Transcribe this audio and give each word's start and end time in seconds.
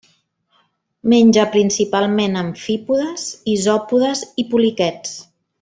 Menja 1.13 1.43
principalment 1.57 2.39
amfípodes, 2.43 3.29
isòpodes 3.57 4.25
i 4.45 4.51
poliquets. 4.55 5.17